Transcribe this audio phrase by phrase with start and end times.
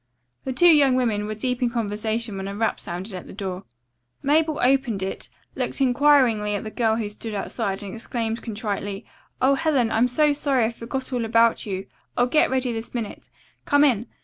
[0.45, 3.65] The two young women were deep in conversation when a rap sounded at the door.
[4.23, 9.05] Mabel opened it, looked inquiringly at the girl who stood outside and exclaimed contritely:
[9.43, 11.85] "Oh, Helen, I'm so sorry I forgot all about you.
[12.17, 13.29] I'll get ready this minute.
[13.65, 14.07] Come in.